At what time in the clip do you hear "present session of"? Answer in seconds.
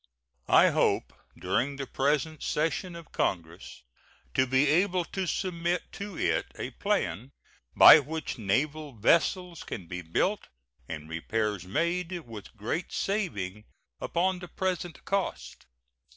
1.85-3.11